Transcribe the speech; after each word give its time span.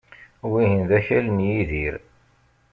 Wihin 0.49 0.81
d 0.89 0.91
akal 0.97 1.25
n 1.29 1.37
Yidir. 1.47 1.95